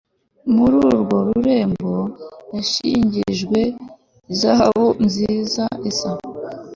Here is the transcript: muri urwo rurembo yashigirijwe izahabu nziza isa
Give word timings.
muri 0.55 0.75
urwo 0.87 1.17
rurembo 1.27 1.93
yashigirijwe 2.55 3.59
izahabu 4.33 4.85
nziza 5.05 5.63
isa 5.89 6.11